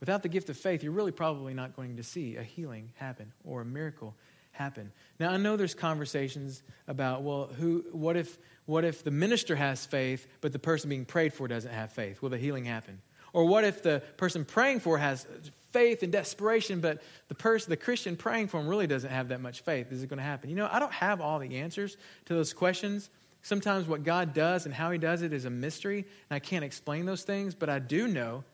[0.00, 3.32] Without the gift of faith, you're really probably not going to see a healing happen
[3.44, 4.14] or a miracle
[4.52, 4.92] happen.
[5.18, 9.86] Now, I know there's conversations about, well, who, what, if, what if the minister has
[9.86, 12.22] faith, but the person being prayed for doesn't have faith?
[12.22, 13.00] Will the healing happen?
[13.32, 15.26] Or what if the person praying for has
[15.70, 19.40] faith and desperation, but the person, the Christian praying for him really doesn't have that
[19.40, 19.92] much faith?
[19.92, 20.48] Is it going to happen?
[20.48, 23.10] You know, I don't have all the answers to those questions.
[23.42, 26.64] Sometimes what God does and how he does it is a mystery, and I can't
[26.64, 28.44] explain those things, but I do know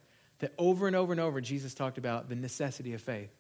[0.41, 3.31] that over and over and over, Jesus talked about the necessity of faith.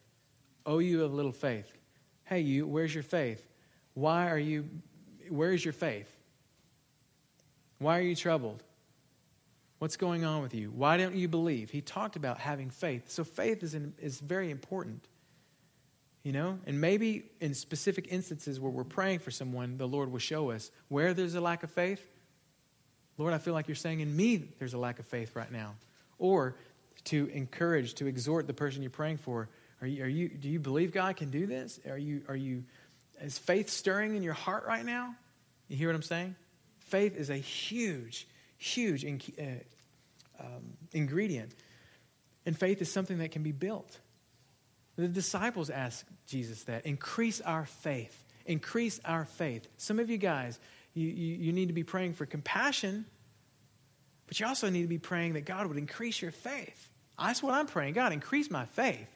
[0.66, 1.76] Oh, you of little faith.
[2.24, 3.46] Hey, you, where's your faith?
[3.94, 4.68] Why are you,
[5.28, 6.10] where's your faith?
[7.78, 8.62] Why are you troubled?
[9.78, 10.70] What's going on with you?
[10.70, 11.70] Why don't you believe?
[11.70, 13.10] He talked about having faith.
[13.10, 15.06] So faith is, in, is very important.
[16.22, 16.58] You know?
[16.66, 20.70] And maybe in specific instances where we're praying for someone, the Lord will show us
[20.88, 22.02] where there's a lack of faith.
[23.18, 25.74] Lord, I feel like you're saying in me there's a lack of faith right now.
[26.18, 26.56] Or
[27.04, 29.48] to encourage, to exhort the person you're praying for.
[29.80, 31.78] Are you, are you, do you believe God can do this?
[31.88, 32.64] Are you, are you,
[33.20, 35.14] is faith stirring in your heart right now?
[35.68, 36.36] You hear what I'm saying?
[36.80, 41.52] Faith is a huge, huge in, uh, um, ingredient.
[42.46, 43.98] And faith is something that can be built.
[44.96, 48.24] The disciples asked Jesus that increase our faith.
[48.46, 49.66] Increase our faith.
[49.78, 50.58] Some of you guys,
[50.92, 53.06] you, you, you need to be praying for compassion
[54.26, 56.88] but you also need to be praying that God would increase your faith.
[57.18, 57.94] That's what I'm praying.
[57.94, 59.08] God, increase my faith.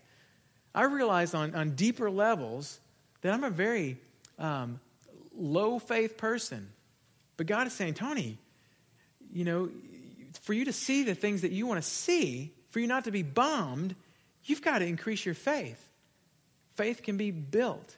[0.75, 2.79] I realize on, on deeper levels
[3.23, 3.99] that I'm a very
[4.39, 4.81] um,
[5.37, 6.71] low faith person.
[7.37, 8.39] But God is saying, Tony,
[9.33, 9.71] you know,
[10.43, 13.11] for you to see the things that you want to see, for you not to
[13.11, 13.95] be bummed,
[14.45, 15.89] you've got to increase your faith.
[16.75, 17.97] Faith can be built.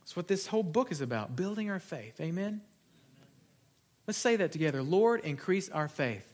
[0.00, 2.20] That's what this whole book is about building our faith.
[2.20, 2.60] Amen?
[4.06, 4.82] Let's say that together.
[4.82, 6.33] Lord, increase our faith.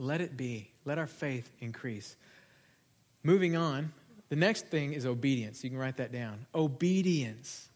[0.00, 0.70] Let it be.
[0.86, 2.16] Let our faith increase.
[3.22, 3.92] Moving on,
[4.30, 5.62] the next thing is obedience.
[5.62, 6.46] You can write that down.
[6.54, 7.68] Obedience.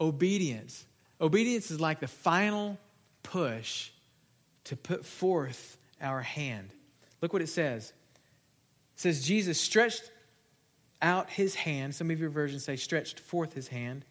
[0.00, 0.86] Obedience.
[1.20, 2.78] Obedience is like the final
[3.24, 3.90] push
[4.64, 6.70] to put forth our hand.
[7.20, 7.92] Look what it says.
[8.94, 10.08] It says, Jesus stretched
[11.02, 11.96] out his hand.
[11.96, 14.04] Some of your versions say stretched forth his hand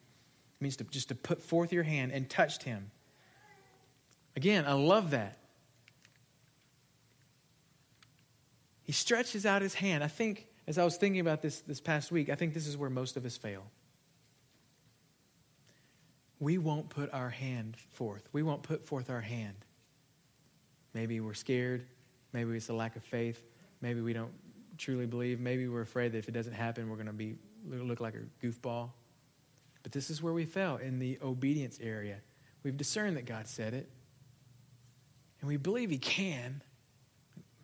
[0.60, 2.92] It means to, just to put forth your hand and touched him.
[4.36, 5.38] Again, I love that.
[8.84, 10.04] He stretches out his hand.
[10.04, 12.78] I think, as I was thinking about this this past week, I think this is
[12.78, 13.63] where most of us fail.
[16.39, 18.28] We won't put our hand forth.
[18.34, 19.56] We won't put forth our hand.
[20.93, 21.86] Maybe we're scared.
[22.34, 23.41] Maybe it's a lack of faith.
[23.82, 24.34] Maybe we don't
[24.78, 25.39] truly believe.
[25.39, 28.46] Maybe we're afraid that if it doesn't happen, we're going to be look like a
[28.46, 28.89] goofball.
[29.84, 32.17] But this is where we fell in the obedience area.
[32.63, 33.89] We've discerned that God said it,
[35.41, 36.62] and we believe He can,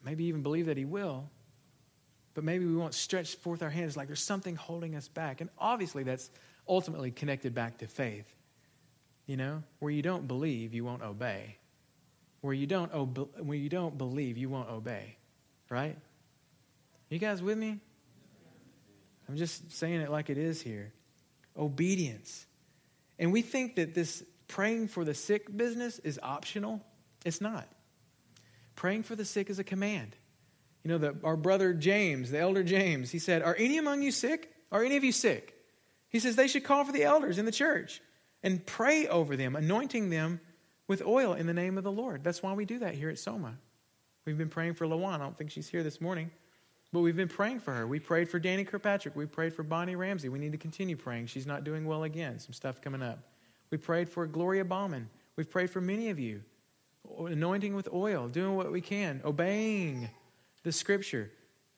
[0.03, 1.29] maybe even believe that He will,
[2.33, 5.41] but maybe we won't stretch forth our hands like there's something holding us back.
[5.41, 6.29] And obviously, that's
[6.67, 8.33] ultimately connected back to faith.
[9.25, 11.57] You know, where you don't believe, you won't obey.
[12.41, 15.17] Where you don't, ob- where you don't believe, you won't obey.
[15.69, 15.97] Right?
[17.09, 17.79] You guys with me?
[19.27, 20.93] I'm just saying it like it is here
[21.57, 22.45] obedience.
[23.19, 26.81] And we think that this praying for the sick business is optional.
[27.25, 27.67] It's not.
[28.79, 30.15] Praying for the sick is a command.
[30.85, 34.09] You know, the, our brother James, the elder James, he said, Are any among you
[34.09, 34.53] sick?
[34.71, 35.53] Are any of you sick?
[36.07, 38.01] He says they should call for the elders in the church
[38.41, 40.39] and pray over them, anointing them
[40.87, 42.23] with oil in the name of the Lord.
[42.23, 43.57] That's why we do that here at Soma.
[44.23, 45.15] We've been praying for Lawan.
[45.15, 46.31] I don't think she's here this morning.
[46.93, 47.85] But we've been praying for her.
[47.85, 49.13] We prayed for Danny Kirkpatrick.
[49.13, 50.29] We prayed for Bonnie Ramsey.
[50.29, 51.25] We need to continue praying.
[51.25, 52.39] She's not doing well again.
[52.39, 53.19] Some stuff coming up.
[53.71, 55.09] We prayed for Gloria Bauman.
[55.35, 56.43] We've prayed for many of you.
[57.17, 60.09] Anointing with oil, doing what we can, obeying
[60.63, 61.31] the scripture.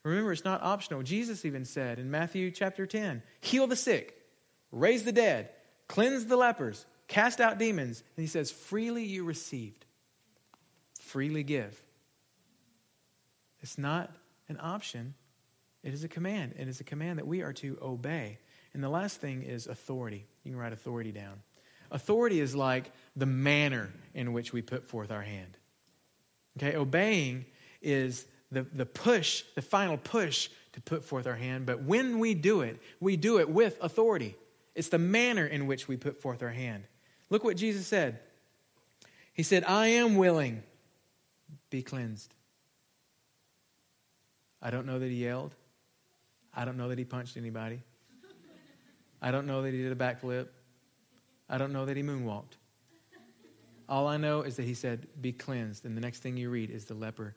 [0.04, 1.02] Remember, it's not optional.
[1.02, 4.16] Jesus even said in Matthew chapter 10 heal the sick,
[4.70, 5.50] raise the dead,
[5.88, 8.02] cleanse the lepers, cast out demons.
[8.16, 9.84] And he says, freely you received,
[11.00, 11.82] freely give.
[13.60, 14.10] It's not
[14.48, 15.14] an option,
[15.82, 16.54] it is a command.
[16.58, 18.38] It is a command that we are to obey.
[18.72, 20.26] And the last thing is authority.
[20.44, 21.42] You can write authority down.
[21.90, 25.56] Authority is like the manner in which we put forth our hand.
[26.56, 27.46] Okay, obeying
[27.80, 31.66] is the, the push, the final push to put forth our hand.
[31.66, 34.36] But when we do it, we do it with authority.
[34.74, 36.84] It's the manner in which we put forth our hand.
[37.30, 38.20] Look what Jesus said.
[39.32, 40.62] He said, I am willing,
[41.70, 42.34] be cleansed.
[44.60, 45.54] I don't know that he yelled.
[46.54, 47.80] I don't know that he punched anybody.
[49.20, 50.48] I don't know that he did a backflip.
[51.48, 52.56] I don't know that he moonwalked.
[53.92, 55.84] All I know is that he said, Be cleansed.
[55.84, 57.36] And the next thing you read is the leper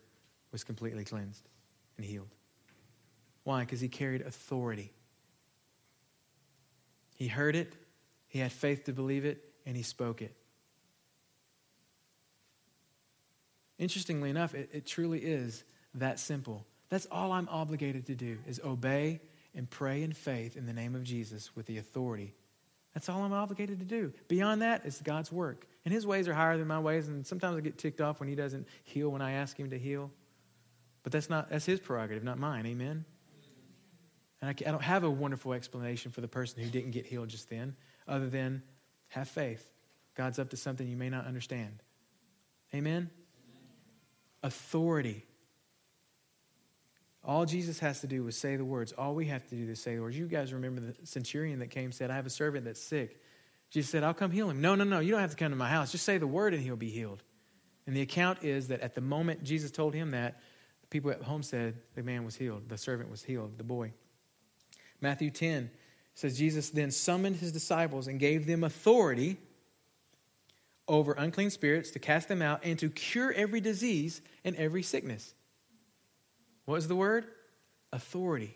[0.53, 1.43] was completely cleansed
[1.97, 2.33] and healed.
[3.43, 3.59] Why?
[3.59, 4.93] Because he carried authority.
[7.17, 7.73] He heard it,
[8.29, 10.33] he had faith to believe it, and he spoke it.
[13.77, 16.65] Interestingly enough, it, it truly is that simple.
[16.87, 19.19] That's all I'm obligated to do is obey
[19.53, 22.33] and pray in faith in the name of Jesus with the authority.
[22.95, 24.13] That's all I'm obligated to do.
[24.29, 25.67] Beyond that, it's God's work.
[25.83, 28.29] And his ways are higher than my ways, and sometimes I get ticked off when
[28.29, 30.09] he doesn't heal when I ask him to heal.
[31.03, 32.65] But that's not that's his prerogative, not mine.
[32.65, 33.05] Amen.
[34.41, 37.27] And I, I don't have a wonderful explanation for the person who didn't get healed
[37.27, 37.75] just then,
[38.07, 38.63] other than
[39.09, 39.69] have faith.
[40.15, 41.83] God's up to something you may not understand.
[42.73, 43.09] Amen.
[44.41, 45.25] Authority.
[47.25, 48.91] All Jesus has to do was say the words.
[48.91, 50.17] All we have to do is say the words.
[50.17, 53.19] You guys remember the centurion that came said, I have a servant that's sick.
[53.71, 54.61] Jesus said, I'll come heal him.
[54.61, 54.99] No, no, no.
[54.99, 55.91] You don't have to come to my house.
[55.91, 57.23] Just say the word and he'll be healed.
[57.87, 60.39] And the account is that at the moment Jesus told him that,
[60.81, 62.69] the people at home said the man was healed.
[62.69, 63.93] The servant was healed, the boy.
[65.01, 65.71] Matthew 10
[66.13, 69.37] says, Jesus then summoned his disciples and gave them authority
[70.87, 75.33] over unclean spirits to cast them out and to cure every disease and every sickness.
[76.65, 77.25] What is the word?
[77.93, 78.55] Authority.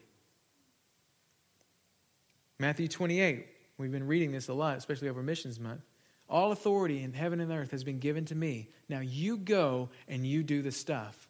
[2.58, 3.48] Matthew 28,
[3.78, 5.82] we've been reading this a lot, especially over Missions Month.
[6.30, 8.70] All authority in heaven and earth has been given to me.
[8.90, 11.28] Now you go and you do the stuff.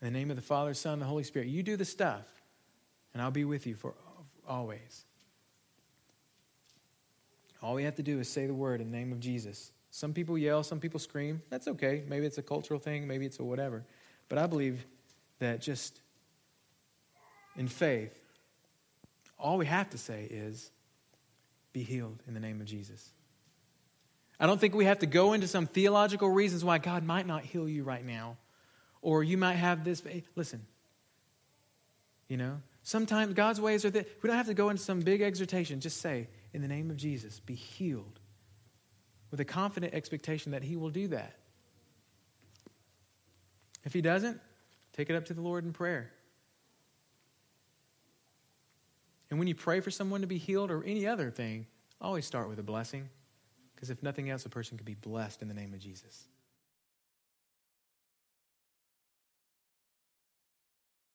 [0.00, 2.26] In the name of the Father, Son, and the Holy Spirit, you do the stuff,
[3.12, 3.94] and I'll be with you for
[4.46, 5.04] always.
[7.62, 9.72] All we have to do is say the word in the name of Jesus.
[9.90, 11.42] Some people yell, some people scream.
[11.50, 12.04] That's okay.
[12.06, 13.84] Maybe it's a cultural thing, maybe it's a whatever.
[14.28, 14.86] But I believe
[15.38, 16.00] that just
[17.56, 18.16] in faith,
[19.38, 20.70] all we have to say is,
[21.72, 23.10] be healed in the name of Jesus.
[24.40, 27.42] I don't think we have to go into some theological reasons why God might not
[27.42, 28.36] heal you right now,
[29.02, 30.02] or you might have this.
[30.36, 30.64] Listen,
[32.28, 35.20] you know, sometimes God's ways are that we don't have to go into some big
[35.20, 35.80] exhortation.
[35.80, 38.20] Just say, in the name of Jesus, be healed
[39.30, 41.34] with a confident expectation that He will do that.
[43.84, 44.40] If He doesn't,
[44.98, 46.10] Take it up to the Lord in prayer.
[49.30, 51.68] And when you pray for someone to be healed or any other thing,
[52.00, 53.08] always start with a blessing.
[53.76, 56.24] Because if nothing else, a person could be blessed in the name of Jesus.